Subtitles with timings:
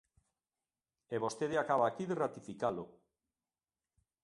[1.15, 2.83] E vostede acaba aquí de ratificalo.